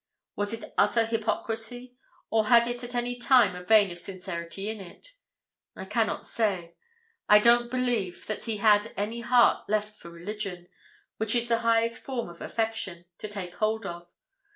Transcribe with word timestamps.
Was 0.35 0.51
it 0.51 0.73
utter 0.79 1.05
hypocrisy, 1.05 1.95
or 2.31 2.47
had 2.47 2.65
it 2.65 2.83
at 2.83 2.95
any 2.95 3.17
time 3.17 3.55
a 3.55 3.63
vein 3.63 3.91
of 3.91 3.99
sincerity 3.99 4.67
in 4.67 4.79
it? 4.81 5.13
I 5.75 5.85
cannot 5.85 6.25
say. 6.25 6.73
I 7.29 7.37
don't 7.37 7.69
believe 7.69 8.25
that 8.25 8.45
he 8.45 8.57
had 8.57 8.95
any 8.97 9.21
heart 9.21 9.69
left 9.69 9.95
for 9.95 10.09
religion, 10.09 10.67
which 11.17 11.35
is 11.35 11.47
the 11.49 11.59
highest 11.59 12.01
form 12.01 12.29
of 12.29 12.41
affection, 12.41 13.05
to 13.19 13.27
take 13.27 13.53
hold 13.57 13.85
of. 13.85 14.07